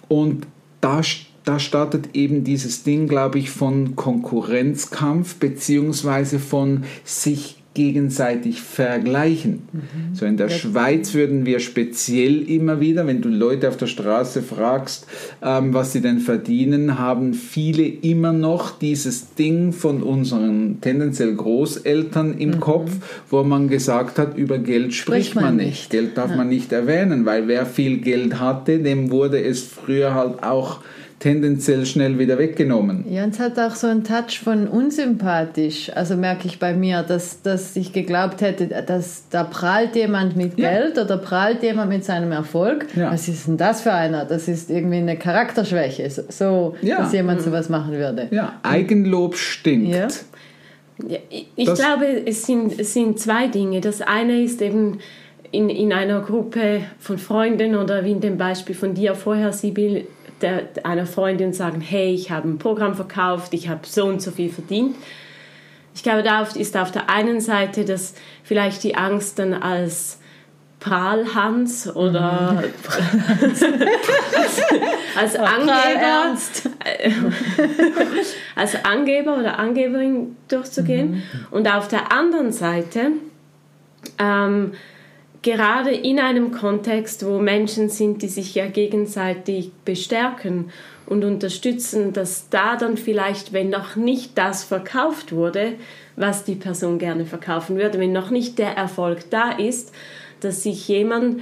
Und 0.07 0.47
da, 0.81 1.01
da 1.45 1.59
startet 1.59 2.11
eben 2.15 2.45
dieses 2.45 2.83
Ding, 2.83 3.09
glaube 3.09 3.39
ich, 3.39 3.51
von 3.51 3.97
Konkurrenzkampf 3.97 5.37
beziehungsweise 5.37 6.39
von 6.39 6.85
sich 7.05 7.61
gegenseitig 7.73 8.61
vergleichen. 8.61 9.63
So 10.13 10.27
in 10.27 10.37
der 10.37 10.49
Schweiz 10.49 11.15
würden 11.15 11.47
wir 11.47 11.61
speziell 11.61 12.43
immer 12.51 12.81
wieder, 12.81 13.07
wenn 13.07 13.23
du 13.23 13.29
Leute 13.29 13.69
auf 13.69 13.77
der 13.77 13.87
Straße 13.87 14.43
fragst, 14.43 15.07
ähm, 15.41 15.73
was 15.73 15.93
sie 15.93 16.01
denn 16.01 16.19
verdienen, 16.19 16.99
haben 16.99 17.33
viele 17.33 17.85
immer 17.85 18.33
noch 18.33 18.77
dieses 18.77 19.35
Ding 19.35 19.73
von 19.73 20.03
unseren 20.03 20.81
tendenziell 20.81 21.35
Großeltern 21.35 22.37
im 22.39 22.59
Kopf, 22.59 22.91
wo 23.31 23.45
man 23.45 23.69
gesagt 23.69 24.19
hat, 24.19 24.37
über 24.37 24.59
Geld 24.59 24.93
spricht, 24.93 25.37
man 25.37 25.45
man 25.45 25.57
nicht. 25.57 25.67
nicht. 25.67 25.91
Geld 25.91 26.19
darf 26.19 26.35
man 26.35 26.49
nicht 26.49 26.73
erwähnen, 26.73 27.25
weil 27.25 27.47
wer 27.47 27.67
viel 27.67 27.99
Geld 27.99 28.41
hatte, 28.41 28.81
dem 28.81 29.13
wurde 29.13 29.41
es 29.41 29.63
früher 29.63 30.13
halt 30.15 30.43
auch 30.43 30.81
tendenziell 31.21 31.87
schnell 31.87 32.19
wieder 32.19 32.39
weggenommen. 32.39 33.05
Ja, 33.09 33.23
und 33.25 33.35
es 33.35 33.39
hat 33.39 33.59
auch 33.61 33.75
so 33.77 33.87
einen 33.87 34.03
Touch 34.05 34.41
von 34.43 34.67
unsympathisch. 34.67 35.93
Also 35.95 36.17
merke 36.17 36.49
ich 36.49 36.59
bei 36.59 36.73
mir, 36.73 37.03
dass, 37.03 37.43
dass 37.43 37.77
ich 37.77 37.93
geglaubt 37.93 38.41
hätte, 38.41 38.67
dass 38.67 39.25
da 39.31 39.45
prahlt 39.45 39.95
jemand 39.95 40.35
mit 40.37 40.59
Ja. 40.59 40.71
Geld 40.71 40.99
oder 40.99 41.19
prahlt 41.19 41.63
jemand 41.63 41.91
mit 41.91 42.05
seinem 42.05 42.33
Erfolg. 42.33 42.87
Ja. 42.97 43.13
Was 43.13 43.29
ist 43.29 43.47
denn 43.47 43.59
das 43.59 43.83
für 43.83 43.93
einer? 43.93 44.25
Das 44.25 44.49
ist 44.49 44.71
irgendwie 44.71 44.97
eine 44.97 45.17
Charakterschwäche, 45.17 46.11
so- 46.11 46.75
Ja. 46.83 46.99
dass 47.03 47.13
jemand 47.13 47.43
sowas 47.43 47.69
machen 47.69 47.93
würde. 47.93 48.27
Ja, 48.31 48.59
Eigenlob 48.63 49.37
stinkt. 49.37 50.25
Ich 51.31 51.47
ich 51.57 51.67
Das- 51.67 51.79
glaube, 51.79 52.07
es 52.27 52.45
sind, 52.47 52.79
es 52.79 52.93
sind 52.95 53.19
zwei 53.19 53.47
Dinge. 53.47 53.81
Das 53.81 54.01
eine 54.03 54.43
ist 54.43 54.61
eben 54.63 54.99
in, 55.53 55.69
in 55.69 55.93
einer 55.93 56.21
Gruppe 56.21 56.83
von 56.99 57.19
Freunden 57.19 57.75
oder 57.75 58.05
wie 58.05 58.13
in 58.13 58.21
dem 58.21 58.37
Beispiel 58.39 58.75
von 58.75 58.95
dir 58.95 59.15
vorher, 59.15 59.53
Sibyl, 59.53 60.07
der, 60.43 60.69
einer 60.85 61.07
Freundin 61.07 61.53
sagen, 61.53 61.81
hey, 61.81 62.15
ich 62.15 62.31
habe 62.31 62.49
ein 62.49 62.59
Programm 62.59 62.95
verkauft, 62.95 63.55
ich 63.55 63.69
habe 63.69 63.81
so 63.87 64.07
und 64.07 64.23
so 64.23 64.31
viel 64.31 64.51
verdient. 64.51 64.97
Ich 65.95 66.03
glaube, 66.03 66.23
da 66.23 66.43
ist 66.43 66.77
auf 66.77 66.91
der 66.93 67.11
einen 67.11 67.41
Seite 67.41 67.85
das 67.85 68.15
vielleicht 68.45 68.85
die 68.85 68.95
Angst 68.97 69.39
dann 69.39 69.55
als 69.55 70.19
Prahlhans 70.79 71.95
oder 71.95 72.63
als 75.17 75.37
Angeber, 75.37 76.01
Ernst. 76.01 76.71
als 78.57 78.85
Angeber 78.85 79.37
oder 79.39 79.59
Angeberin 79.59 80.37
durchzugehen. 80.49 81.23
Und 81.51 81.69
auf 81.69 81.89
der 81.89 82.13
anderen 82.13 82.53
Seite 82.53 83.13
ähm, 84.19 84.73
gerade 85.43 85.91
in 85.91 86.19
einem 86.19 86.53
Kontext, 86.53 87.25
wo 87.27 87.39
Menschen 87.39 87.89
sind, 87.89 88.23
die 88.23 88.29
sich 88.29 88.55
ja 88.55 88.67
gegenseitig 88.67 89.73
bestärken 89.85 90.71
und 91.07 91.25
unterstützen, 91.25 92.13
dass 92.13 92.49
da 92.51 92.77
dann 92.77 92.97
vielleicht, 92.97 93.53
wenn 93.53 93.71
noch 93.71 93.97
nicht 93.97 94.37
das 94.39 94.65
verkauft 94.65 95.33
wurde, 95.33 95.75
was 96.17 96.45
die 96.45 96.55
Person 96.55 96.99
gerne 96.99 97.27
verkaufen 97.27 97.77
würde, 97.77 97.99
wenn 97.99 98.13
noch 98.13 98.31
nicht 98.31 98.59
der 98.59 98.77
Erfolg 98.77 99.31
da 99.31 99.53
ist, 99.53 99.93
dass 100.41 100.63
sich 100.63 100.87
jemand 100.89 101.41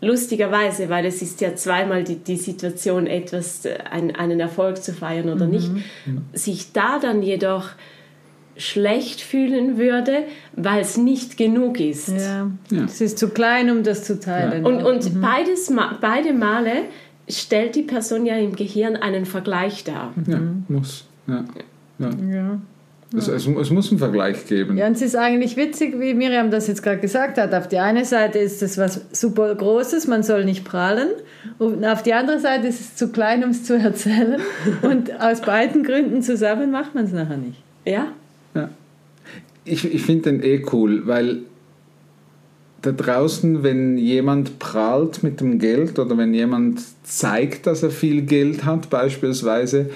lustigerweise, 0.00 0.88
weil 0.88 1.04
es 1.06 1.22
ist 1.22 1.40
ja 1.40 1.54
zweimal 1.54 2.04
die, 2.04 2.16
die 2.16 2.36
Situation, 2.36 3.06
etwas, 3.06 3.64
äh, 3.64 3.78
ein, 3.90 4.14
einen 4.16 4.40
Erfolg 4.40 4.82
zu 4.82 4.92
feiern 4.92 5.28
oder 5.28 5.46
mhm. 5.46 5.50
nicht, 5.50 5.70
sich 6.32 6.72
da 6.72 6.98
dann 6.98 7.22
jedoch 7.22 7.70
schlecht 8.60 9.20
fühlen 9.22 9.78
würde, 9.78 10.24
weil 10.54 10.82
es 10.82 10.96
nicht 10.96 11.36
genug 11.36 11.80
ist. 11.80 12.08
Ja. 12.08 12.50
ja. 12.70 12.84
Es 12.84 13.00
ist 13.00 13.18
zu 13.18 13.30
klein, 13.30 13.70
um 13.70 13.82
das 13.82 14.04
zu 14.04 14.20
teilen. 14.20 14.62
Ja. 14.62 14.68
Und, 14.68 14.82
und 14.84 15.14
mhm. 15.14 15.20
beides, 15.20 15.72
beide 16.00 16.34
Male 16.34 16.84
stellt 17.28 17.74
die 17.74 17.82
Person 17.82 18.26
ja 18.26 18.36
im 18.36 18.54
Gehirn 18.54 18.96
einen 18.96 19.24
Vergleich 19.24 19.84
dar. 19.84 20.12
Ja, 20.26 20.38
mhm. 20.38 20.64
muss. 20.68 21.06
Ja. 21.26 21.44
ja. 21.98 22.10
ja. 22.30 22.60
Es, 23.16 23.26
es, 23.26 23.46
es, 23.46 23.70
muss 23.70 23.90
einen 23.90 23.98
Vergleich 23.98 24.46
geben. 24.46 24.76
Ja, 24.76 24.86
und 24.86 24.92
es 24.92 25.02
ist 25.02 25.16
eigentlich 25.16 25.56
witzig, 25.56 25.98
wie 25.98 26.14
Miriam 26.14 26.52
das 26.52 26.68
jetzt 26.68 26.82
gerade 26.82 27.00
gesagt 27.00 27.38
hat. 27.38 27.52
Auf 27.54 27.66
die 27.66 27.78
eine 27.78 28.04
Seite 28.04 28.38
ist 28.38 28.62
es 28.62 28.78
was 28.78 29.00
super 29.10 29.52
Großes, 29.52 30.06
man 30.06 30.22
soll 30.22 30.44
nicht 30.44 30.64
prahlen. 30.64 31.08
Und 31.58 31.84
auf 31.84 32.04
die 32.04 32.14
andere 32.14 32.38
Seite 32.38 32.68
ist 32.68 32.80
es 32.80 32.94
zu 32.94 33.08
klein, 33.08 33.42
um 33.42 33.50
es 33.50 33.64
zu 33.64 33.76
erzählen. 33.76 34.40
Und 34.82 35.20
aus 35.20 35.40
beiden 35.40 35.82
Gründen 35.82 36.22
zusammen 36.22 36.70
macht 36.70 36.94
man 36.94 37.06
es 37.06 37.12
nachher 37.12 37.38
nicht. 37.38 37.60
Ja? 37.84 38.12
Ja. 38.54 38.70
Ich, 39.64 39.92
ich 39.92 40.02
finde 40.02 40.32
den 40.32 40.42
eh 40.42 40.64
cool, 40.72 41.06
weil 41.06 41.42
da 42.82 42.92
draußen, 42.92 43.62
wenn 43.62 43.98
jemand 43.98 44.58
prahlt 44.58 45.22
mit 45.22 45.40
dem 45.40 45.58
Geld 45.58 45.98
oder 45.98 46.16
wenn 46.16 46.32
jemand 46.32 46.80
zeigt, 47.02 47.66
dass 47.66 47.82
er 47.82 47.90
viel 47.90 48.22
Geld 48.22 48.64
hat, 48.64 48.88
beispielsweise, 48.88 49.90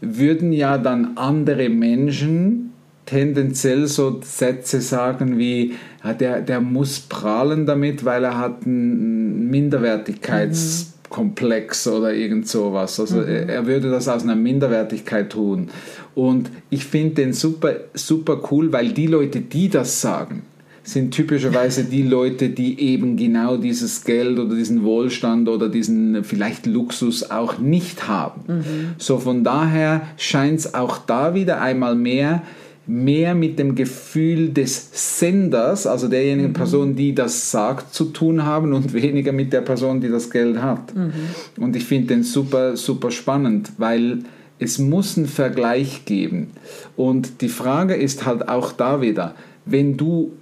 würden 0.00 0.52
ja 0.52 0.76
dann 0.76 1.16
andere 1.16 1.70
Menschen 1.70 2.72
tendenziell 3.06 3.86
so 3.86 4.20
Sätze 4.22 4.80
sagen 4.80 5.38
wie, 5.38 5.74
ja, 6.04 6.12
der, 6.12 6.42
der 6.42 6.60
muss 6.60 7.00
prahlen 7.00 7.64
damit, 7.64 8.04
weil 8.04 8.24
er 8.24 8.36
hat 8.38 8.66
einen 8.66 9.48
Minderwertigkeitskomplex 9.48 10.92
mhm. 10.92 10.95
Oder 11.10 12.14
irgend 12.14 12.48
sowas. 12.48 12.98
Also 13.00 13.16
mhm. 13.16 13.48
er 13.48 13.66
würde 13.66 13.90
das 13.90 14.08
aus 14.08 14.22
einer 14.22 14.36
Minderwertigkeit 14.36 15.30
tun. 15.30 15.68
Und 16.14 16.50
ich 16.70 16.84
finde 16.84 17.16
den 17.16 17.32
super, 17.32 17.74
super 17.94 18.42
cool, 18.50 18.72
weil 18.72 18.92
die 18.92 19.06
Leute, 19.06 19.40
die 19.40 19.68
das 19.68 20.00
sagen, 20.00 20.42
sind 20.82 21.12
typischerweise 21.12 21.84
die 21.84 22.02
Leute, 22.08 22.48
die 22.48 22.80
eben 22.80 23.16
genau 23.16 23.56
dieses 23.56 24.04
Geld 24.04 24.38
oder 24.38 24.54
diesen 24.54 24.84
Wohlstand 24.84 25.48
oder 25.48 25.68
diesen 25.68 26.24
vielleicht 26.24 26.66
Luxus 26.66 27.30
auch 27.30 27.58
nicht 27.58 28.08
haben. 28.08 28.40
Mhm. 28.46 28.64
So 28.98 29.18
von 29.18 29.44
daher 29.44 30.02
scheint 30.16 30.60
es 30.60 30.74
auch 30.74 30.98
da 30.98 31.34
wieder 31.34 31.60
einmal 31.60 31.96
mehr 31.96 32.42
mehr 32.86 33.34
mit 33.34 33.58
dem 33.58 33.74
Gefühl 33.74 34.50
des 34.50 35.18
Senders, 35.18 35.86
also 35.86 36.08
derjenigen 36.08 36.50
mhm. 36.50 36.54
Person, 36.54 36.96
die 36.96 37.14
das 37.14 37.50
sagt, 37.50 37.94
zu 37.94 38.06
tun 38.06 38.44
haben 38.44 38.72
und 38.72 38.92
weniger 38.94 39.32
mit 39.32 39.52
der 39.52 39.62
Person, 39.62 40.00
die 40.00 40.08
das 40.08 40.30
Geld 40.30 40.62
hat. 40.62 40.94
Mhm. 40.94 41.12
Und 41.58 41.76
ich 41.76 41.84
finde 41.84 42.14
den 42.14 42.22
super, 42.22 42.76
super 42.76 43.10
spannend, 43.10 43.72
weil 43.78 44.20
es 44.58 44.78
muss 44.78 45.18
einen 45.18 45.26
Vergleich 45.26 46.04
geben. 46.04 46.48
Und 46.96 47.42
die 47.42 47.48
Frage 47.48 47.94
ist 47.94 48.24
halt 48.24 48.48
auch 48.48 48.72
da 48.72 49.00
wieder, 49.00 49.34
wenn 49.64 49.96
du 49.96 50.32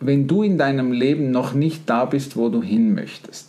wenn 0.00 0.26
du 0.26 0.42
in 0.42 0.58
deinem 0.58 0.92
Leben 0.92 1.30
noch 1.30 1.54
nicht 1.54 1.88
da 1.88 2.04
bist, 2.04 2.36
wo 2.36 2.48
du 2.48 2.62
hin 2.62 2.94
möchtest, 2.94 3.48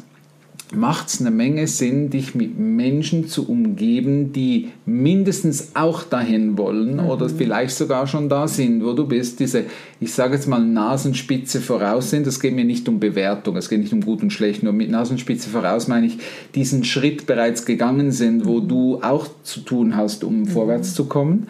macht 0.75 1.07
es 1.07 1.21
eine 1.21 1.31
Menge 1.31 1.67
Sinn, 1.67 2.09
dich 2.09 2.35
mit 2.35 2.57
Menschen 2.57 3.27
zu 3.27 3.49
umgeben, 3.49 4.33
die 4.33 4.69
mindestens 4.85 5.71
auch 5.75 6.03
dahin 6.03 6.57
wollen 6.57 6.95
mhm. 6.95 7.09
oder 7.09 7.29
vielleicht 7.29 7.75
sogar 7.75 8.07
schon 8.07 8.29
da 8.29 8.47
sind, 8.47 8.83
wo 8.83 8.93
du 8.93 9.07
bist, 9.07 9.39
diese, 9.39 9.65
ich 9.99 10.13
sage 10.13 10.35
jetzt 10.35 10.47
mal, 10.47 10.59
Nasenspitze 10.59 11.61
voraus 11.61 12.09
sind. 12.09 12.27
Es 12.27 12.39
geht 12.39 12.55
mir 12.55 12.65
nicht 12.65 12.87
um 12.87 12.99
Bewertung, 12.99 13.57
es 13.57 13.69
geht 13.69 13.79
nicht 13.79 13.93
um 13.93 14.01
gut 14.01 14.21
und 14.21 14.31
schlecht, 14.31 14.63
nur 14.63 14.73
mit 14.73 14.89
Nasenspitze 14.89 15.49
voraus 15.49 15.87
meine 15.87 16.07
ich, 16.07 16.17
diesen 16.55 16.83
Schritt 16.83 17.25
bereits 17.25 17.65
gegangen 17.65 18.11
sind, 18.11 18.45
wo 18.45 18.59
mhm. 18.59 18.67
du 18.67 18.99
auch 19.01 19.27
zu 19.43 19.61
tun 19.61 19.95
hast, 19.95 20.23
um 20.23 20.41
mhm. 20.41 20.47
vorwärts 20.47 20.93
zu 20.93 21.05
kommen. 21.05 21.47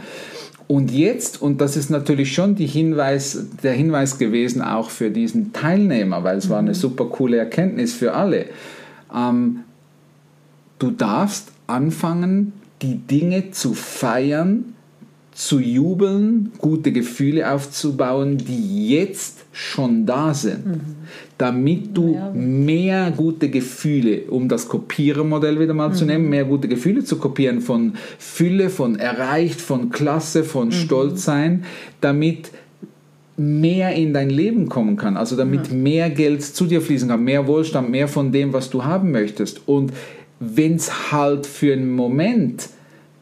Und 0.67 0.91
jetzt, 0.91 1.41
und 1.41 1.62
das 1.62 1.77
ist 1.77 1.89
natürlich 1.91 2.34
schon 2.34 2.55
Hinweis, 2.55 3.48
der 3.62 3.74
Hinweis 3.74 4.17
gewesen 4.17 4.62
auch 4.62 4.89
für 4.89 5.12
diesen 5.12 5.53
Teilnehmer, 5.53 6.24
weil 6.24 6.38
es 6.38 6.50
war 6.50 6.60
eine 6.60 6.72
mhm. 6.72 6.75
super 6.75 7.05
coole 7.05 7.38
Erkenntnis 7.38 7.94
für 7.94 8.13
alle, 8.13 8.46
ähm, 9.14 9.62
du 10.80 10.92
darfst 10.92 11.52
anfangen, 11.68 12.54
die 12.82 12.96
Dinge 12.96 13.52
zu 13.52 13.74
feiern, 13.74 14.76
zu 15.36 15.60
jubeln, 15.60 16.54
gute 16.60 16.94
Gefühle 16.94 17.52
aufzubauen, 17.52 18.38
die 18.38 18.90
jetzt 18.90 19.44
schon 19.52 20.06
da 20.06 20.34
sind, 20.34 20.66
mhm. 20.66 20.82
damit 21.38 21.96
du 21.96 22.16
ja. 22.16 22.32
mehr 22.32 23.12
gute 23.12 23.50
Gefühle, 23.50 24.24
um 24.30 24.48
das 24.48 24.70
Kopierermodell 24.70 25.60
wieder 25.60 25.74
mal 25.74 25.90
mhm. 25.90 25.94
zu 25.94 26.06
nehmen, 26.06 26.30
mehr 26.30 26.46
gute 26.46 26.70
Gefühle 26.70 27.04
zu 27.04 27.18
kopieren 27.18 27.60
von 27.60 27.96
Fülle, 28.18 28.70
von 28.70 28.96
erreicht, 28.98 29.60
von 29.60 29.90
Klasse, 29.90 30.46
von 30.46 30.68
mhm. 30.68 30.72
Stolzsein, 30.72 31.66
damit 32.00 32.52
mehr 33.38 33.94
in 33.94 34.13
dein 34.13 34.30
Leben 34.30 34.70
kommen 34.70 34.96
kann, 34.96 35.18
also 35.18 35.36
damit 35.36 35.68
ja. 35.68 35.74
mehr 35.74 36.10
Geld 36.10 36.42
zu 36.44 36.65
dir 36.65 36.82
fließen 36.82 37.10
kann, 37.10 37.24
mehr 37.24 37.48
Wohlstand, 37.48 37.89
mehr 37.89 38.08
von 38.08 38.32
dem, 38.32 38.54
was 38.54 38.70
du 38.70 38.86
haben 38.86 39.12
möchtest. 39.12 39.68
Und 39.68 39.92
wenn 40.39 40.75
es 40.75 41.12
halt 41.12 41.46
für 41.46 41.74
einen 41.74 41.92
Moment 41.92 42.70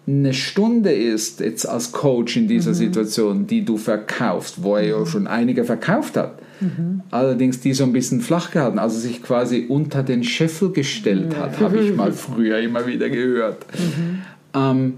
eine 0.06 0.34
Stunde 0.34 0.92
ist, 0.92 1.40
jetzt 1.40 1.66
als 1.66 1.92
Coach 1.92 2.36
in 2.36 2.48
dieser 2.48 2.72
mhm. 2.72 2.76
Situation, 2.76 3.48
die 3.48 3.64
du 3.64 3.78
verkaufst, 3.78 4.62
wo 4.62 4.76
er 4.76 4.84
ja 4.84 5.00
mhm. 5.00 5.06
schon 5.06 5.28
einige 5.28 5.64
verkauft 5.64 6.18
hat, 6.18 6.40
mhm. 6.60 7.02
allerdings 7.10 7.62
die 7.62 7.74
so 7.74 7.86
ein 7.86 7.94
bisschen 7.94 8.20
flach 8.20 8.52
gehalten, 8.52 8.80
also 8.80 9.00
sich 9.00 9.24
quasi 9.24 9.66
unter 9.70 10.04
den 10.04 10.24
Scheffel 10.24 10.72
gestellt 10.72 11.38
hat, 11.38 11.60
habe 11.60 11.80
ich 11.80 11.96
mal 11.96 12.12
früher 12.12 12.60
immer 12.60 12.86
wieder 12.86 13.10
gehört. 13.10 13.66
Mhm. 13.78 14.20
Ähm, 14.54 14.94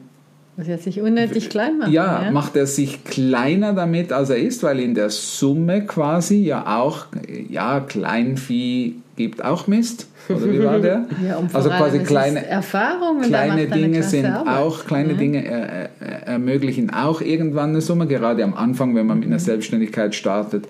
dass 0.58 0.68
er 0.68 0.78
sich 0.78 1.02
unnötig 1.02 1.50
klein 1.50 1.80
macht. 1.80 1.92
Ja, 1.92 2.24
ja, 2.24 2.32
macht 2.32 2.56
er 2.56 2.66
sich 2.66 3.04
kleiner 3.04 3.74
damit, 3.74 4.14
als 4.14 4.30
er 4.30 4.38
ist, 4.38 4.64
weil 4.64 4.80
in 4.80 4.96
der 4.96 5.10
Summe 5.10 5.86
quasi 5.86 6.38
ja 6.38 6.78
auch, 6.78 7.08
ja, 7.50 7.82
Kleinvieh 7.82 8.96
gibt 9.18 9.44
auch 9.44 9.68
Mist. 9.68 10.08
Oder 10.30 10.52
wie 10.52 10.64
war 10.64 10.80
der? 10.80 11.06
ja, 11.26 11.42
also 11.54 11.70
quasi 11.70 12.00
kleine 12.00 12.46
Erfahrungen. 12.46 13.24
Kleine 13.24 13.68
Dinge 13.68 14.02
sind 14.04 14.26
Arbeit. 14.26 14.58
auch, 14.58 14.86
kleine 14.86 15.12
ja. 15.12 15.18
Dinge 15.18 15.46
äh, 15.46 15.84
äh, 15.84 15.88
ermöglichen 16.26 16.90
auch 16.90 17.22
irgendwann 17.22 17.70
eine 17.70 17.82
Summe. 17.82 18.08
Gerade 18.08 18.44
am 18.44 18.54
Anfang, 18.54 18.96
wenn 18.96 19.06
man 19.06 19.20
mit 19.20 19.28
einer 19.28 19.36
mhm. 19.36 19.40
Selbstständigkeit 19.40 20.16
startet, 20.16 20.68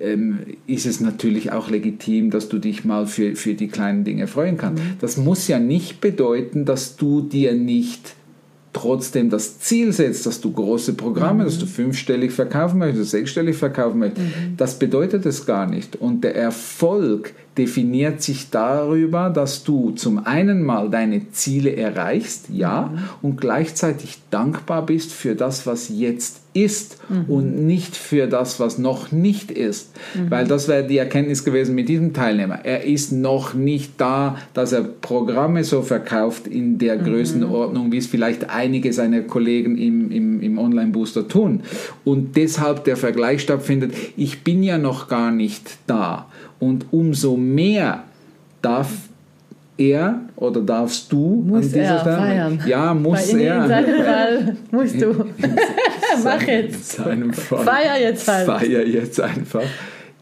ähm, 0.00 0.40
ist 0.66 0.86
es 0.86 1.00
natürlich 1.00 1.52
auch 1.52 1.70
legitim, 1.70 2.30
dass 2.30 2.48
du 2.48 2.58
dich 2.58 2.84
mal 2.84 3.06
für, 3.06 3.36
für 3.36 3.54
die 3.54 3.68
kleinen 3.68 4.04
Dinge 4.04 4.26
freuen 4.26 4.56
kannst. 4.56 4.82
Mhm. 4.82 4.96
Das 5.00 5.16
muss 5.16 5.46
ja 5.48 5.58
nicht 5.58 6.00
bedeuten, 6.00 6.64
dass 6.64 6.96
du 6.96 7.20
dir 7.20 7.54
nicht 7.54 8.14
trotzdem 8.74 9.30
das 9.30 9.58
Ziel 9.60 9.92
setzt, 9.92 10.26
dass 10.26 10.40
du 10.40 10.52
große 10.52 10.92
Programme, 10.92 11.42
mhm. 11.42 11.46
dass 11.46 11.58
du 11.58 11.66
fünfstellig 11.66 12.32
verkaufen 12.32 12.78
möchtest, 12.78 13.12
sechsstellig 13.12 13.56
verkaufen 13.56 14.00
möchtest, 14.00 14.26
mhm. 14.26 14.56
das 14.58 14.78
bedeutet 14.78 15.24
es 15.24 15.46
gar 15.46 15.66
nicht. 15.66 15.96
Und 15.96 16.22
der 16.24 16.36
Erfolg 16.36 17.32
definiert 17.56 18.22
sich 18.22 18.50
darüber, 18.50 19.30
dass 19.30 19.64
du 19.64 19.92
zum 19.92 20.26
einen 20.26 20.62
mal 20.62 20.90
deine 20.90 21.30
Ziele 21.30 21.76
erreichst, 21.76 22.46
ja, 22.52 22.90
mhm. 22.92 22.98
und 23.22 23.40
gleichzeitig 23.40 24.18
dankbar 24.30 24.84
bist 24.86 25.12
für 25.12 25.34
das, 25.34 25.66
was 25.66 25.88
jetzt 25.88 26.40
ist 26.54 26.98
mhm. 27.08 27.24
und 27.28 27.66
nicht 27.66 27.96
für 27.96 28.28
das, 28.28 28.60
was 28.60 28.78
noch 28.78 29.12
nicht 29.12 29.50
ist. 29.50 29.90
Mhm. 30.14 30.30
Weil 30.30 30.46
das 30.46 30.68
wäre 30.68 30.86
die 30.86 30.98
Erkenntnis 30.98 31.44
gewesen 31.44 31.74
mit 31.74 31.88
diesem 31.88 32.12
Teilnehmer. 32.12 32.60
Er 32.64 32.84
ist 32.84 33.12
noch 33.12 33.54
nicht 33.54 33.92
da, 33.98 34.38
dass 34.54 34.72
er 34.72 34.82
Programme 34.82 35.64
so 35.64 35.82
verkauft 35.82 36.46
in 36.46 36.78
der 36.78 36.98
mhm. 36.98 37.04
Größenordnung, 37.04 37.92
wie 37.92 37.98
es 37.98 38.06
vielleicht 38.06 38.50
einige 38.50 38.92
seiner 38.92 39.22
Kollegen 39.22 39.76
im, 39.76 40.10
im, 40.10 40.40
im 40.40 40.58
Online-Booster 40.58 41.28
tun. 41.28 41.60
Und 42.04 42.36
deshalb 42.36 42.84
der 42.84 42.96
Vergleich 42.96 43.42
stattfindet, 43.42 43.92
ich 44.16 44.44
bin 44.44 44.62
ja 44.62 44.78
noch 44.78 45.08
gar 45.08 45.32
nicht 45.32 45.78
da. 45.86 46.28
Und 46.58 46.86
umso 46.92 47.36
mehr 47.36 48.04
darf 48.62 48.90
er 49.76 50.20
oder 50.36 50.60
darfst 50.60 51.10
du 51.12 51.44
muss 51.46 51.66
an 51.66 51.72
dieser 51.72 51.80
er 51.80 52.00
Stelle 52.00 52.16
feiern. 52.16 52.60
Ja, 52.66 52.94
muss 52.94 53.28
in, 53.28 53.40
er. 53.40 53.62
In 53.62 53.68
seinem 53.68 54.04
Fall 54.04 54.56
musst 54.70 55.00
du. 55.00 55.10
In, 55.10 55.20
in 55.46 56.24
Mach 56.24 56.42
jetzt. 56.42 56.92
Seinem 56.92 57.32
Fall. 57.32 57.64
Feier 57.64 58.00
jetzt 58.00 58.28
halt. 58.28 58.46
Feier 58.46 58.86
jetzt 58.86 59.20
einfach 59.20 59.64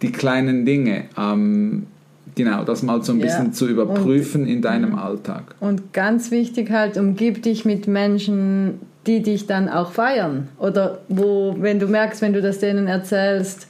die 0.01 0.12
kleinen 0.12 0.65
Dinge. 0.65 1.05
Ähm, 1.19 1.87
genau, 2.35 2.65
das 2.65 2.83
mal 2.83 3.03
so 3.03 3.12
ein 3.12 3.21
bisschen 3.21 3.47
ja. 3.47 3.53
zu 3.53 3.69
überprüfen 3.69 4.43
und, 4.43 4.49
in 4.49 4.62
deinem 4.62 4.95
Alltag. 4.95 5.55
Und 5.61 5.93
ganz 5.93 6.31
wichtig 6.31 6.71
halt, 6.71 6.97
umgib 6.97 7.43
dich 7.43 7.65
mit 7.65 7.87
Menschen, 7.87 8.81
die 9.07 9.23
dich 9.23 9.47
dann 9.47 9.69
auch 9.69 9.93
feiern. 9.93 10.49
Oder 10.59 11.01
wo, 11.09 11.57
wenn 11.59 11.79
du 11.79 11.87
merkst, 11.87 12.23
wenn 12.23 12.33
du 12.33 12.43
das 12.43 12.59
denen 12.59 12.87
erzählst, 12.87 13.69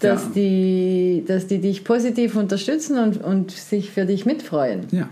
dass, 0.00 0.24
Ja. 0.24 0.30
die, 0.34 1.24
dass 1.26 1.46
die 1.46 1.58
dich 1.58 1.84
positiv 1.84 2.36
unterstützen 2.36 2.98
und, 2.98 3.22
und 3.22 3.50
sich 3.50 3.90
für 3.90 4.04
dich 4.04 4.26
mitfreuen. 4.26 4.86
Ja. 4.90 5.08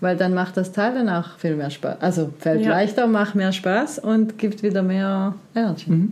Weil 0.00 0.16
dann 0.16 0.34
macht 0.34 0.56
das 0.56 0.72
Teil 0.72 0.94
dann 0.94 1.08
auch 1.08 1.38
viel 1.38 1.54
mehr 1.54 1.70
Spaß. 1.70 2.00
Also 2.00 2.30
fällt 2.38 2.62
Ja. 2.62 2.70
leichter, 2.70 3.06
macht 3.06 3.34
mehr 3.36 3.52
Spaß 3.52 4.00
und 4.00 4.36
gibt 4.38 4.62
wieder 4.62 4.82
mehr 4.82 5.34
Energy. 5.54 6.08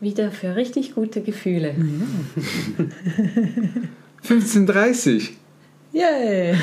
Wieder 0.00 0.30
für 0.30 0.56
richtig 0.56 0.94
gute 0.94 1.20
Gefühle. 1.22 1.74
15.30 4.26 5.30
Yay! 5.92 6.54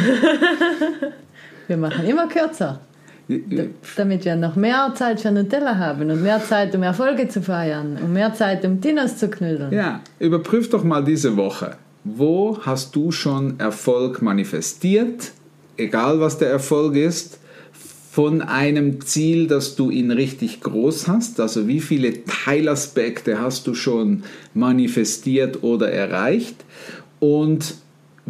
wir 1.67 1.77
machen 1.77 2.05
immer 2.05 2.27
kürzer, 2.27 2.79
damit 3.95 4.25
wir 4.25 4.35
noch 4.35 4.55
mehr 4.55 4.91
Zeit 4.95 5.21
für 5.21 5.31
Nutella 5.31 5.77
haben 5.77 6.09
und 6.09 6.21
mehr 6.21 6.43
Zeit, 6.43 6.75
um 6.75 6.83
Erfolge 6.83 7.27
zu 7.27 7.41
feiern 7.41 7.97
und 8.01 8.13
mehr 8.13 8.33
Zeit, 8.33 8.65
um 8.65 8.81
Dinos 8.81 9.17
zu 9.17 9.29
knüdeln. 9.29 9.71
Ja, 9.71 10.01
überprüf 10.19 10.69
doch 10.69 10.83
mal 10.83 11.03
diese 11.03 11.35
Woche. 11.37 11.75
Wo 12.03 12.57
hast 12.61 12.95
du 12.95 13.11
schon 13.11 13.59
Erfolg 13.59 14.21
manifestiert? 14.21 15.31
Egal 15.77 16.19
was 16.19 16.37
der 16.37 16.49
Erfolg 16.49 16.95
ist, 16.95 17.39
von 18.11 18.41
einem 18.41 18.99
Ziel, 18.99 19.47
dass 19.47 19.77
du 19.77 19.89
ihn 19.89 20.11
richtig 20.11 20.59
groß 20.59 21.07
hast. 21.07 21.39
Also 21.39 21.69
wie 21.69 21.79
viele 21.79 22.25
Teilaspekte 22.25 23.39
hast 23.39 23.67
du 23.67 23.73
schon 23.73 24.23
manifestiert 24.53 25.63
oder 25.63 25.89
erreicht? 25.89 26.65
Und 27.21 27.75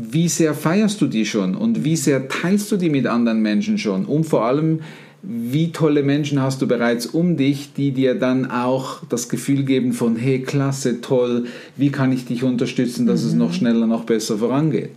wie 0.09 0.27
sehr 0.27 0.53
feierst 0.53 1.01
du 1.01 1.07
die 1.07 1.25
schon? 1.25 1.55
Und 1.55 1.83
wie 1.83 1.95
sehr 1.95 2.27
teilst 2.27 2.71
du 2.71 2.77
die 2.77 2.89
mit 2.89 3.07
anderen 3.07 3.41
Menschen 3.41 3.77
schon? 3.77 4.05
Und 4.05 4.25
vor 4.25 4.45
allem, 4.45 4.79
wie 5.23 5.71
tolle 5.71 6.01
Menschen 6.01 6.41
hast 6.41 6.61
du 6.61 6.67
bereits 6.67 7.05
um 7.05 7.37
dich, 7.37 7.73
die 7.73 7.91
dir 7.91 8.15
dann 8.15 8.49
auch 8.49 9.03
das 9.07 9.29
Gefühl 9.29 9.63
geben 9.63 9.93
von, 9.93 10.15
hey, 10.15 10.41
klasse, 10.41 11.01
toll, 11.01 11.45
wie 11.77 11.91
kann 11.91 12.11
ich 12.11 12.25
dich 12.25 12.43
unterstützen, 12.43 13.05
dass 13.05 13.23
es 13.23 13.33
noch 13.33 13.53
schneller, 13.53 13.85
noch 13.85 14.05
besser 14.05 14.37
vorangeht? 14.37 14.91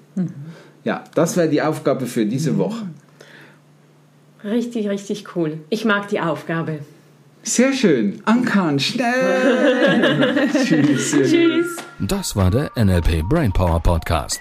Ja, 0.84 1.04
das 1.14 1.36
wäre 1.36 1.48
die 1.48 1.62
Aufgabe 1.62 2.06
für 2.06 2.24
diese 2.24 2.56
Woche. 2.56 2.86
Richtig, 4.44 4.88
richtig 4.88 5.24
cool. 5.36 5.58
Ich 5.70 5.84
mag 5.84 6.08
die 6.08 6.20
Aufgabe. 6.20 6.80
Sehr 7.42 7.72
schön. 7.74 8.22
Ankern, 8.24 8.78
schnell. 8.78 10.48
Tschüss. 10.64 11.10
Tschüss. 11.12 11.76
Das 12.00 12.36
war 12.36 12.50
der 12.50 12.70
NLP 12.76 13.22
Brainpower 13.28 13.80
Podcast. 13.80 14.40